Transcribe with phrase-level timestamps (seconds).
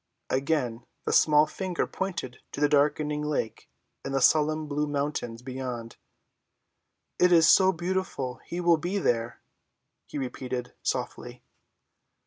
[0.31, 3.69] Again the small finger pointed to the darkening lake
[4.03, 5.97] and the solemn blue mountains beyond.
[7.19, 9.41] "It is so beautiful he will be there,"
[10.07, 11.43] he repeated softly.